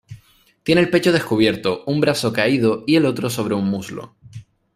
[0.63, 4.15] Tiene el pecho descubierto, un brazo caído y el otro sobre un muslo.